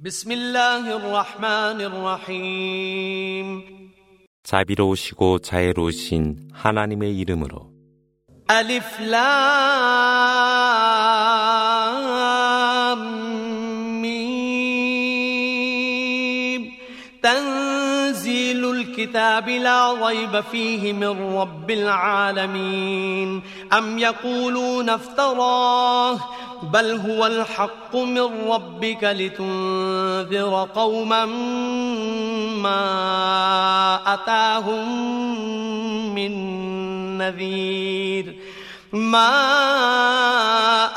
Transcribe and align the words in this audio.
بسم 0.00 0.32
الله 0.32 0.96
الرحمن 0.96 1.80
الرحيم 1.80 3.46
자비로우시고 4.42 5.38
자애로우신 5.38 6.50
하나님의 6.52 7.18
이름으로 7.18 7.72
ألف 8.50 9.00
لام 9.00 10.75
الكتاب 18.97 19.49
لا 19.49 20.07
ريب 20.07 20.41
فيه 20.51 20.93
من 20.93 21.37
رب 21.37 21.71
العالمين. 21.71 23.41
أم 23.77 23.99
يقولون 23.99 24.89
افتراه؟ 24.89 26.19
بل 26.63 26.91
هو 26.91 27.25
الحق 27.25 27.95
من 27.95 28.49
ربك 28.49 29.03
لتنذر 29.03 30.67
قوما 30.75 31.25
ما 32.55 33.99
أتاهم 34.13 34.85
من 36.15 36.31
نذير. 37.17 38.35
ما 38.93 39.29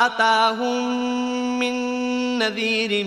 أتاهم 0.06 0.88
من 1.58 1.74
نذير 2.38 3.06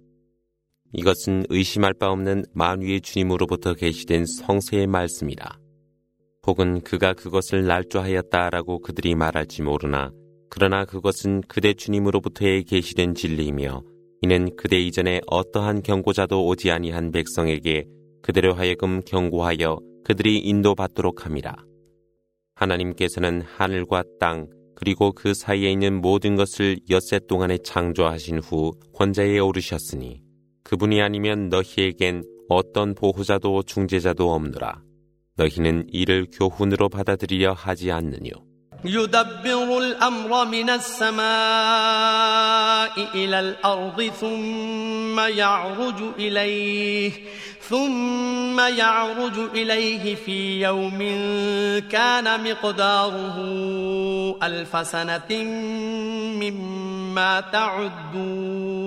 이것은 0.93 1.45
의심할 1.49 1.93
바 1.93 2.11
없는 2.11 2.43
만위의 2.53 3.01
주님으로부터 3.01 3.73
계시된 3.73 4.25
성세의 4.25 4.87
말씀이라. 4.87 5.57
혹은 6.47 6.81
그가 6.81 7.13
그것을 7.13 7.65
날조하였다라고 7.65 8.79
그들이 8.79 9.15
말할지 9.15 9.61
모르나 9.61 10.11
그러나 10.49 10.83
그것은 10.85 11.41
그대 11.47 11.73
주님으로부터의 11.73 12.63
계시된 12.63 13.15
진리이며 13.15 13.83
이는 14.21 14.55
그대 14.57 14.79
이전에 14.79 15.21
어떠한 15.27 15.81
경고자도 15.83 16.45
오지 16.45 16.71
아니한 16.71 17.11
백성에게 17.11 17.85
그대로 18.21 18.53
하여금 18.53 19.01
경고하여 19.01 19.79
그들이 20.03 20.39
인도받도록 20.39 21.25
함이라. 21.25 21.55
하나님께서는 22.55 23.41
하늘과 23.41 24.03
땅 24.19 24.47
그리고 24.75 25.11
그 25.13 25.33
사이에 25.33 25.71
있는 25.71 26.01
모든 26.01 26.35
것을 26.35 26.77
엿새 26.89 27.19
동안에 27.27 27.59
창조하신 27.59 28.39
후 28.39 28.73
권자에 28.93 29.39
오르셨으니 29.39 30.21
그분이 30.70 31.00
아니면 31.00 31.48
너희에겐 31.48 32.24
어떤 32.48 32.94
보호자도 32.94 33.62
중재자도 33.62 34.32
없느라. 34.32 34.82
너희는 35.36 35.86
이를 35.92 36.26
교훈으로 36.32 36.88
받아들이려 36.88 37.52
하지 37.52 37.92
않느뇨. 37.92 38.46
يدبر 38.84 39.78
الأمر 39.78 40.44
من 40.44 40.70
السماء 40.70 41.24
إلى 43.14 43.40
الأرض 43.40 44.02
ثم 44.02 45.20
يعرج 45.20 46.02
إليه 46.18 47.12
ثم 47.60 48.60
يعرج 48.60 49.38
إليه 49.54 50.14
في 50.14 50.60
يوم 50.62 50.98
كان 51.88 52.44
مقداره 52.44 53.36
ألف 54.42 54.86
سنة 54.86 55.44
مما 56.40 57.40
تعدون 57.40 58.86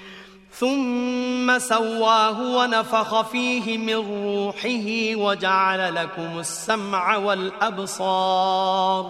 ثم 0.60 1.58
سواه 1.58 2.56
ونفخ 2.56 3.22
فيه 3.30 3.78
من 3.78 3.94
روحه 3.94 5.16
وجعل 5.16 5.94
لكم 5.94 6.38
السمع 6.38 7.16
والأبصار 7.16 9.04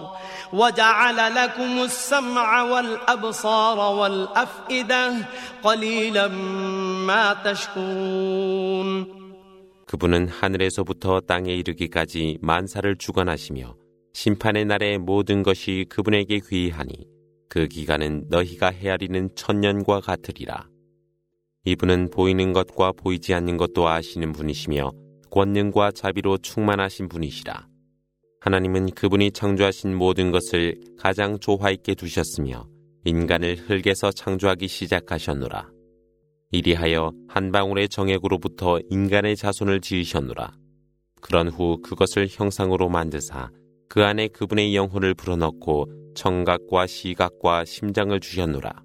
وجعل 0.53 1.35
لكم 1.35 1.83
السمع 1.83 2.61
والأبصار 2.63 3.95
والأفئدة 3.95 5.13
قليلا 5.63 6.27
ما 7.07 7.33
تشكرون 7.45 9.17
그분은 9.87 10.27
하늘에서부터 10.27 11.21
땅에 11.21 11.53
이르기까지 11.53 12.39
만사를 12.41 12.97
주관하시며 12.97 13.73
심판의 14.13 14.65
날에 14.65 14.97
모든 14.97 15.43
것이 15.43 15.85
그분에게 15.87 16.41
귀하니 16.49 17.07
그 17.47 17.67
기간은 17.67 18.25
너희가 18.29 18.71
헤아리는 18.71 19.29
천년과 19.35 20.01
같으리라. 20.01 20.67
이분은 21.64 22.10
보이는 22.10 22.52
것과 22.52 22.92
보이지 22.92 23.34
않는 23.34 23.56
것도 23.56 23.88
아시는 23.88 24.32
분이시며 24.32 24.90
권능과 25.30 25.92
자비로 25.92 26.38
충만하신 26.38 27.08
분이시라. 27.08 27.68
하나님은 28.40 28.90
그분이 28.90 29.30
창조하신 29.30 29.94
모든 29.96 30.32
것을 30.32 30.80
가장 30.98 31.38
조화 31.38 31.70
있게 31.70 31.94
두셨으며 31.94 32.66
인간을 33.04 33.56
흙에서 33.56 34.10
창조하기 34.10 34.66
시작하셨노라. 34.66 35.70
이리하여 36.50 37.12
한 37.28 37.52
방울의 37.52 37.88
정액으로부터 37.88 38.80
인간의 38.90 39.36
자손을 39.36 39.80
지으셨노라. 39.80 40.52
그런 41.20 41.48
후 41.48 41.80
그것을 41.82 42.26
형상으로 42.28 42.88
만드사 42.88 43.50
그 43.88 44.02
안에 44.02 44.26
그분의 44.28 44.74
영혼을 44.74 45.14
불어넣고 45.14 45.86
청각과 46.16 46.88
시각과 46.88 47.64
심장을 47.64 48.18
주셨노라. 48.18 48.82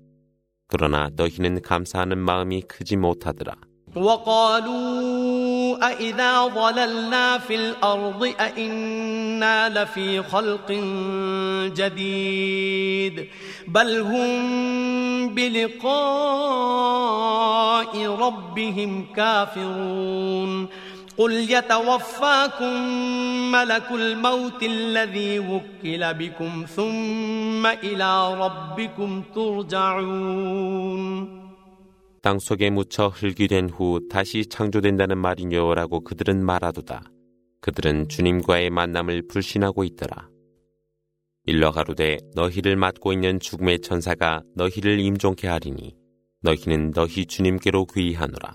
그러나 0.69 1.11
너희는 1.15 1.63
감사하는 1.63 2.19
마음이 2.19 2.63
크지 2.63 2.97
못하더라. 2.97 3.55
وقالوا 3.97 5.77
أإذا 5.91 6.47
ضللنا 6.47 7.39
في 7.39 7.55
الأرض 7.55 8.35
أإنا 8.41 9.69
لفي 9.69 10.23
خلق 10.23 10.73
جديد 11.77 13.29
بل 13.69 14.01
هم 14.01 15.35
بلقاء 15.35 15.93
ربهم 18.07 19.07
كافرون 19.17 20.69
قل 21.19 21.33
يتوفاكم 21.51 22.73
ملك 23.53 23.91
الموت 23.93 24.63
الذي 24.63 25.39
وكل 25.39 26.15
بكم 26.15 26.65
ثم 26.69 27.67
إلى 27.67 28.35
ربكم 28.35 29.23
ترجعون 29.35 31.43
땅 32.23 32.39
속에 32.39 32.71
묻혀 32.71 33.09
흙이 33.09 33.49
된 33.49 33.69
후 33.69 34.01
다시 34.09 34.47
창조된다는 34.47 35.19
말이뇨라고 35.19 36.01
그들은 36.05 36.45
말하도다. 36.45 37.03
그들은 37.61 38.09
주님과의 38.09 38.71
만남을 38.71 39.27
불신하고 39.29 39.83
있더라. 39.85 40.29
일러 41.47 41.73
가로되 41.73 42.19
너희를 42.37 42.77
맡고 42.77 43.13
있는 43.13 43.41
죽음의 43.41 43.81
천사가 43.81 44.43
너희를 44.55 45.01
임종케 45.01 45.49
하리니 45.49 45.97
너희는 46.43 46.93
너희 46.93 47.27
주님께로 47.27 47.87
귀하노라. 47.87 48.55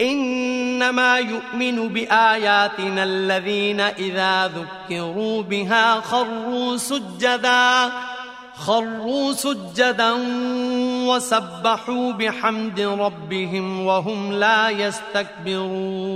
إنما 0.00 1.18
يؤمن 1.18 1.88
بآياتنا 1.88 3.04
الذين 3.04 3.80
إذا 3.80 4.48
ذكروا 4.48 5.42
بها 5.42 6.00
خروا 6.00 6.76
سجدا 6.76 7.92
خروا 8.54 9.32
سجدا 9.32 10.12
وسبحوا 11.08 12.12
بحمد 12.12 12.80
ربهم 12.80 13.86
وهم 13.86 14.32
لا 14.32 14.70
يستكبرون 14.70 16.12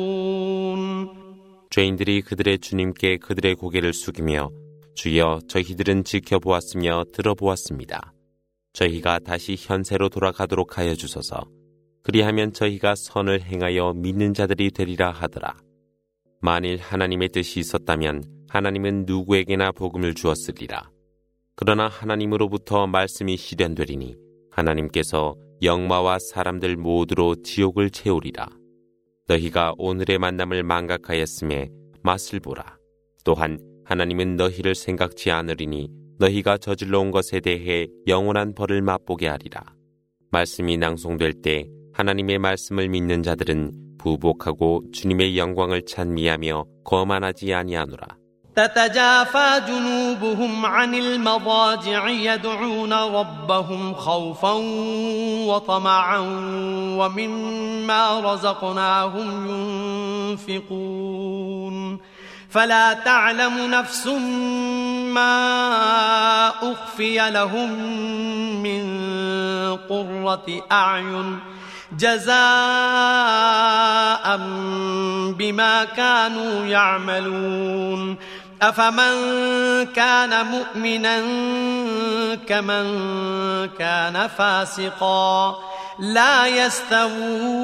죄인들이 1.70 2.22
그들의 2.22 2.58
주님께 2.58 3.18
그들의 3.18 3.54
고개를 3.56 3.92
숙이며 3.92 4.50
주여 4.94 5.40
저희들은 5.46 6.04
지켜보았으며 6.04 7.04
들어보았습니다. 7.12 8.14
저희가 8.72 9.18
다시 9.18 9.56
현세로 9.58 10.08
돌아가도록 10.08 10.78
하여 10.78 10.94
주소서. 10.94 11.44
그리하면 12.03 12.53
저희가 12.53 12.95
선을 12.95 13.43
행하여 13.43 13.93
믿는 13.93 14.33
자들이 14.33 14.71
되리라 14.71 15.11
하더라. 15.11 15.57
만일 16.41 16.77
하나님의 16.77 17.29
뜻이 17.29 17.59
있었다면 17.59 18.23
하나님은 18.49 19.05
누구에게나 19.05 19.71
복음을 19.71 20.15
주었으리라. 20.15 20.89
그러나 21.55 21.87
하나님으로부터 21.87 22.87
말씀이 22.87 23.37
실현되리니 23.37 24.15
하나님께서 24.49 25.35
영마와 25.61 26.17
사람들 26.19 26.75
모두로 26.75 27.35
지옥을 27.43 27.91
채우리라. 27.91 28.49
너희가 29.27 29.73
오늘의 29.77 30.17
만남을 30.17 30.63
망각하였음에 30.63 31.69
맛을 32.01 32.39
보라. 32.39 32.77
또한 33.23 33.59
하나님은 33.85 34.35
너희를 34.37 34.73
생각지 34.73 35.29
않으리니 35.29 35.89
너희가 36.17 36.57
저질러 36.57 36.99
온 36.99 37.11
것에 37.11 37.39
대해 37.39 37.87
영원한 38.07 38.53
벌을 38.55 38.81
맛보게 38.81 39.27
하리라. 39.27 39.63
말씀이 40.31 40.77
낭송될 40.77 41.41
때 41.41 41.69
하나님의 42.00 42.38
말씀을 42.38 42.88
믿는 42.88 43.22
자들은 43.22 43.72
부복하고 43.98 44.84
주님의 44.92 45.38
영광을 45.38 45.82
찬미하며 45.86 46.64
거만하지 46.84 47.54
아니하노라. 47.54 48.06
تتجافى 48.56 49.60
جنوبهم 49.68 50.66
عن 50.66 50.94
المضاجع 50.94 52.08
يدعون 52.08 52.92
ربهم 52.92 53.94
خوفا 53.94 54.52
وطمعا 55.46 56.18
ومما 56.98 58.20
رزقناهم 58.20 59.48
ينفقون 60.48 61.98
فلا 62.48 62.92
تعلم 62.92 63.70
نفس 63.70 64.06
ما 65.16 66.48
أخفي 66.48 67.30
لهم 67.30 67.72
من 68.62 68.86
قرة 69.76 70.46
أعين 70.72 71.38
جزاء 71.98 72.26
بما 75.38 75.84
كانوا 75.84 76.66
يعملون 76.66 78.16
أفمن 78.62 79.14
كان 79.92 80.46
مؤمنا 80.46 81.16
كمن 82.46 82.86
كان 83.78 84.26
فاسقا 84.26 85.58
لا 85.98 86.46
يستوون 86.66 87.56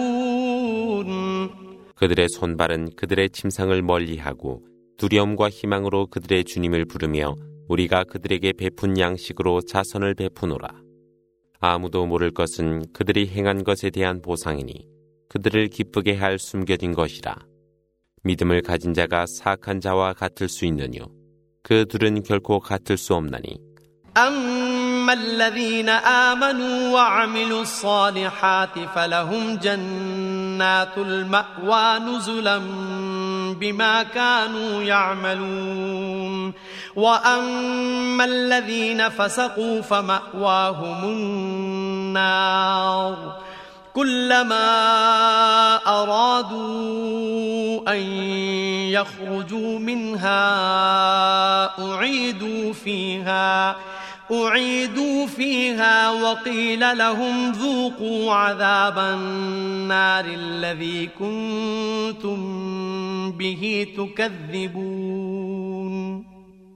그들의 2.03 2.29
손발은 2.31 2.97
그들의 2.97 3.31
침상을 3.31 3.81
멀리하고 3.83 4.63
두려움과 4.97 5.51
희망으로 5.51 6.09
그들의 6.09 6.45
주님을 6.45 6.85
부르며 6.87 7.37
우리가 7.69 8.05
그들에게 8.05 8.55
베푼 8.55 8.99
양식으로 8.99 9.61
자선을 9.63 10.15
베푸노라. 10.15 10.69
아무도 11.61 12.07
모를 12.07 12.31
것은 12.33 12.93
그들이 12.93 13.29
행한 13.29 13.65
것에 13.65 13.91
대한 13.91 14.21
보상이니 14.21 14.87
그들을 15.29 15.69
기쁘게 15.69 16.17
할 16.17 16.39
숨겨진 16.39 16.93
것이라. 16.93 17.37
믿음을 18.25 18.63
가진 18.63 18.95
자가 18.95 19.27
사악한 19.27 19.81
자와 19.81 20.13
같을 20.13 20.49
수 20.49 20.65
있느뇨. 20.67 21.07
그 21.63 21.87
둘은 21.87 22.23
결코 22.23 22.61
같을 22.61 22.97
수 22.97 23.15
없나니. 23.15 23.73
أما 24.17 25.13
الذين 25.13 25.89
آمنوا 25.89 26.93
وعملوا 26.93 27.63
الصالحات 27.63 28.79
فلهم 28.95 29.57
جنات 29.57 30.99
المأوى 30.99 31.99
نزلا 31.99 32.59
بما 33.54 34.04
كانوا 34.04 34.84
يعملون. 34.84 36.54
وأما 36.96 38.26
الذين 38.26 39.10
فسقوا 39.10 39.82
فمأواهم 39.82 41.04
النار. 41.04 43.16
كلما 43.94 44.66
أرادوا 45.88 47.94
أن 47.94 48.02
يخرجوا 48.92 49.80
منها 49.80 50.44
أعيدوا 51.94 52.74
فيها. 52.74 53.76
أعيدوا 54.31 55.27
فيها 55.27 56.11
وقيل 56.11 56.99
لهم 56.99 57.53
ذوقوا 57.53 58.33
عذاب 58.33 58.99
النار 58.99 60.25
الذي 60.25 61.07
كنتم 61.19 62.39
به 63.33 63.87
تكذبون 63.97 65.33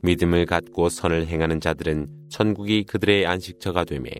믿음을 0.03 0.47
갖고 0.47 0.89
선을 0.89 1.27
행하는 1.27 1.61
자들은 1.61 2.07
천국이 2.29 2.85
그들의 2.85 3.27
안식처가 3.27 3.85
되매 3.85 4.11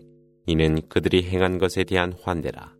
이는 0.45 0.81
그들이 0.89 1.23
행한 1.23 1.57
것에 1.59 1.85
대한 1.85 2.13
환대라. 2.23 2.73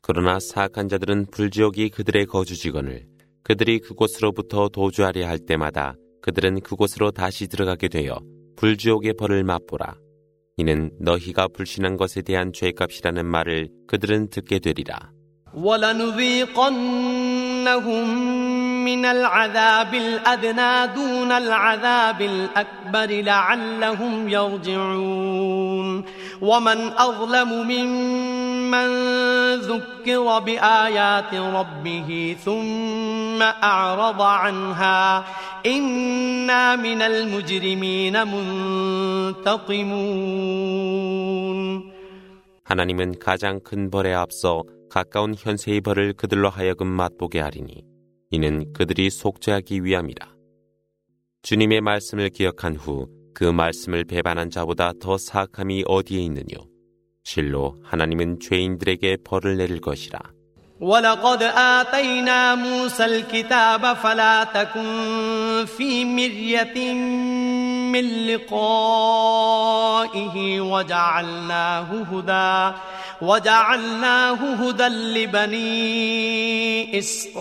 그러나 0.00 0.40
사악한 0.40 0.88
자들은 0.88 1.26
불지옥이 1.30 1.90
그들의 1.90 2.26
거주지건을 2.26 3.06
그들이 3.42 3.78
그곳으로부터 3.78 4.68
도주하려 4.68 5.26
할 5.26 5.38
때마다 5.38 5.94
그들은 6.22 6.60
그곳으로 6.60 7.10
다시 7.10 7.46
들어가게 7.46 7.88
되어 7.88 8.18
불지옥의 8.59 9.13
벌을 9.13 9.45
맛보라. 9.45 9.95
이는 10.57 10.91
너희가 10.99 11.47
불신한 11.47 11.95
것에 11.95 12.21
대한 12.21 12.51
죄값이라는 12.51 13.25
말을 13.25 13.69
그들은 13.87 14.29
듣게 14.29 14.59
되리라. 14.59 15.11
من 28.68 28.74
العذاب 28.74 28.88
الأدنى 28.88 29.64
دون 29.64 29.84
العذاب 29.84 29.84
الأكبر 29.84 30.04
لعلهم 30.04 30.04
يرجعون 30.04 30.24
ومن 30.24 30.34
أظلم 30.34 30.34
ممن 30.34 30.34
ذكر 30.34 30.38
بآيات 30.38 31.34
ربه 31.34 32.36
ثم 32.40 33.42
أعرض 33.42 34.22
عنها 34.22 35.24
إنا 35.66 36.76
من 36.76 37.02
المجرمين 37.02 38.24
منتقمون 39.44 39.84
하나님은 42.66 43.18
가장 43.18 43.60
큰 43.60 43.90
벌에 43.90 44.14
앞서 44.14 44.62
가까운 44.90 45.34
현세의 45.38 45.80
벌을 45.80 46.12
그들로 46.14 46.48
하여금 46.48 46.86
맛보게 46.86 47.40
하리니 47.40 47.84
이는 48.30 48.72
그들이 48.72 49.10
속죄하기 49.10 49.84
위함이라. 49.84 50.28
주님의 51.42 51.80
말씀을 51.80 52.30
기억한 52.30 52.76
후 52.76 53.24
그 53.34 53.44
말씀을 53.44 54.04
배반한 54.04 54.48
자보다 54.48 54.92
더 55.00 55.18
사악함이 55.18 55.84
어디에 55.86 56.20
있느뇨? 56.20 56.67
실로 57.28 57.76
하나님은 57.82 58.40
죄인들에게 58.40 59.18
벌을 59.24 59.56
내릴 59.56 59.80
것이라. 59.80 60.18
ولقد 60.80 61.42
آتينا 61.42 62.54
موسى 62.54 63.04
الكتاب 63.04 63.96
فلا 63.96 64.44
تكن 64.44 65.66
في 65.76 66.04
مرية 66.04 66.94
من 67.92 68.26
لقائه 68.26 68.60
وجعلناه 70.60 71.88
هدى 72.12 72.76
وجعلناه 73.22 74.54
هدى 74.54 74.88
لبني 74.88 76.98
إسرائيل 76.98 77.34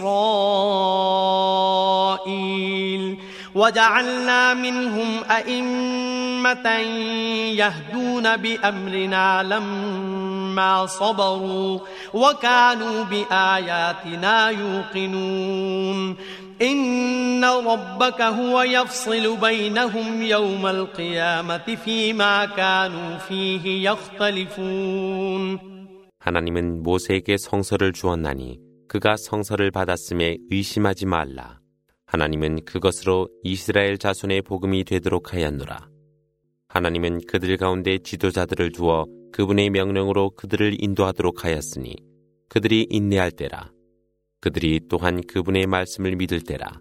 وجعلنا 3.56 4.54
منهم 4.54 5.24
أئمة 5.32 6.70
يهدون 7.58 8.38
بأمرنا 8.38 9.44
لما 9.44 10.86
صبروا 10.86 11.80
وكانوا 12.14 13.04
بآياتنا 13.04 14.50
يوقنون 14.50 16.16
إن 16.62 17.46
ربك 17.46 18.22
هو 18.22 18.62
يفصل 18.62 19.38
بينهم 19.38 20.22
يوم 20.22 20.68
القيامة 20.68 21.78
فيما 21.86 22.46
كانوا 22.46 23.18
فيه 23.18 23.90
يختلفون 23.90 25.60
하나님은 26.24 26.84
모세에게 26.84 27.36
성서를 27.38 27.92
주었나니 27.92 28.58
그가 28.88 29.18
성서를 29.18 29.72
받았음에 29.72 30.38
의심하지 30.50 31.06
말라. 31.06 31.60
하나님은 32.08 32.66
그것으로 32.66 33.28
이스라엘 33.44 33.98
자손의 33.98 34.44
복음이 34.44 34.84
되도록 34.84 35.34
하였노라. 35.34 35.90
하나님은 36.70 37.26
그들 37.28 37.58
가운데 37.58 37.98
지도자들을 37.98 38.72
두어 38.72 39.06
그분의 39.32 39.70
명령으로 39.72 40.32
그들을 40.32 40.78
인도하도록 40.80 41.44
하였으니 41.44 41.96
그들이 42.50 42.88
인내할 42.90 43.32
때라. 43.32 43.72
그들이 44.42 44.82
또한 44.90 45.22
그분의 45.22 45.68
말씀을 45.68 46.16
믿을 46.16 46.42
때라. 46.42 46.80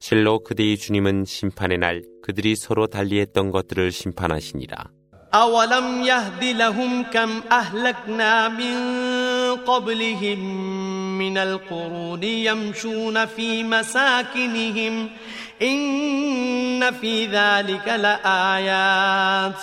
실로 0.00 0.40
그대의 0.40 0.76
주님은 0.76 1.24
심판의 1.24 1.78
날 1.78 2.02
그들이 2.22 2.56
서로 2.56 2.86
달리했던 2.86 3.50
것들을 3.50 3.92
심판하시니라. 3.92 4.90
أولم 5.34 6.02
يهد 6.04 6.44
لهم 6.44 7.02
كم 7.12 7.42
أهلكنا 7.52 8.48
من 8.48 8.76
قبلهم 9.56 10.40
من 11.17 11.37
القرون 11.37 12.23
يمشون 12.23 13.25
في 13.25 13.63
مساكنهم. 13.63 15.09
إن 15.61 16.91
في 16.91 17.25
ذلك 17.25 17.87
لآيات. 17.87 19.55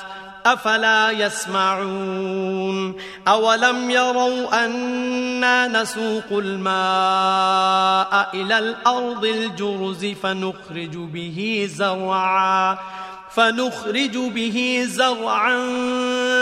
أفلا 0.46 1.10
يسمعون. 1.10 2.94
أولم 3.28 3.90
يروا 3.90 4.64
أنا 4.64 5.82
نسوق 5.82 6.24
الماء 6.30 8.30
إلى 8.34 8.58
الأرض 8.58 9.24
الجرز 9.24 10.06
فنخرج 10.06 10.96
به 10.96 11.68
زرعا. 11.70 12.78
فنخرج 13.34 14.16
به 14.16 14.84
زرعا 14.86 15.58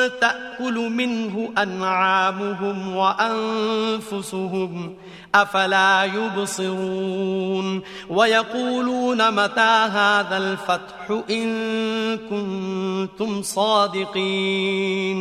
تأكل 0.08 0.74
منه 0.74 1.52
أنعامهم 1.58 2.96
وأنفسهم 2.96 4.94
أفلا 5.34 6.04
يبصرون. 6.04 7.82
ويقولون 8.08 9.30
متى 9.30 9.88
هذا 9.92 10.36
الفتح 10.36 11.22
إن 11.30 12.18
كنتم 12.18 13.42
صادقين. 13.42 15.18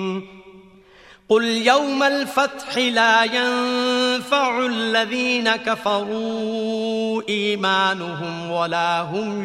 قل 1.29 1.43
يوم 1.43 2.03
الفتح 2.03 2.77
لا 2.77 3.23
ينفع 3.23 3.86
الذين 5.02 5.56
كفروا 5.56 7.22
إيمانهم 7.28 8.50
ولا 8.50 9.02
هم 9.02 9.44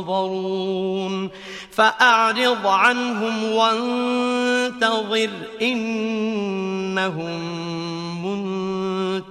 ينظرون 0.00 1.30
فأعرض 1.70 2.66
عنهم 2.66 3.52
وانتظر 3.52 5.30
إنهم 5.62 7.40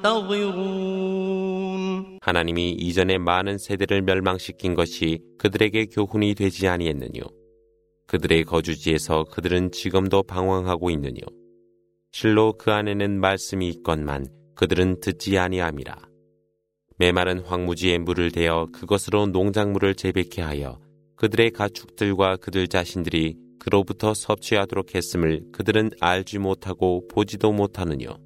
منتظرون 0.03 0.93
하나님이 2.21 2.71
이전에 2.71 3.17
많은 3.17 3.57
세대를 3.57 4.01
멸망시킨 4.03 4.75
것이 4.75 5.19
그들에게 5.37 5.87
교훈이 5.87 6.35
되지 6.35 6.69
아니했느뇨. 6.69 7.21
그들의 8.07 8.45
거주지에서 8.45 9.25
그들은 9.25 9.71
지금도 9.71 10.23
방황하고 10.23 10.89
있느뇨. 10.89 11.19
실로 12.10 12.54
그 12.58 12.72
안에는 12.72 13.20
말씀이 13.20 13.68
있건만 13.68 14.26
그들은 14.54 15.00
듣지 15.00 15.38
아니함이라. 15.38 15.96
메마른 16.98 17.40
황무지에 17.40 17.98
물을 17.98 18.30
대어 18.32 18.66
그것으로 18.72 19.26
농작물을 19.26 19.94
재배케 19.94 20.42
하여 20.42 20.80
그들의 21.16 21.52
가축들과 21.52 22.36
그들 22.36 22.66
자신들이 22.66 23.36
그로부터 23.60 24.14
섭취하도록 24.14 24.94
했음을 24.94 25.44
그들은 25.52 25.90
알지 26.00 26.38
못하고 26.38 27.06
보지도 27.08 27.52
못하느뇨. 27.52 28.18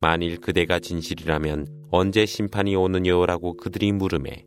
만일 0.00 0.38
그대가 0.38 0.78
진실이라면 0.78 1.88
언제 1.90 2.26
심판이 2.26 2.76
오느냐라고 2.76 3.56
그들이 3.56 3.92
물음에 3.92 4.44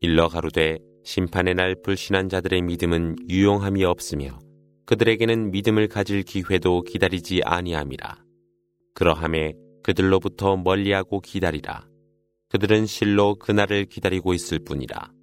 일러 0.00 0.28
가로되 0.28 0.78
심판의 1.04 1.54
날 1.54 1.76
불신한 1.82 2.28
자들의 2.28 2.62
믿음은 2.62 3.16
유용함이 3.28 3.84
없으며 3.84 4.38
그들에게는 4.86 5.50
믿음을 5.50 5.88
가질 5.88 6.22
기회도 6.22 6.82
기다리지 6.82 7.42
아니함이라. 7.44 8.24
그러함에 8.94 9.54
그들로부터 9.82 10.56
멀리하고 10.56 11.20
기다리라. 11.20 11.86
그들은 12.48 12.86
실로 12.86 13.34
그날을 13.34 13.86
기다리고 13.86 14.32
있을 14.32 14.60
뿐이라. 14.60 15.15